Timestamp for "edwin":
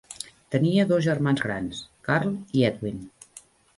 2.71-3.05